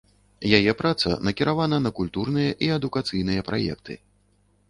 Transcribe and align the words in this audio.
Яе 0.57 0.71
праца 0.79 1.11
накіравана 1.27 1.77
на 1.85 1.91
культурныя 1.99 2.51
і 2.67 2.69
адукацыйныя 2.79 3.41
праекты. 3.51 3.93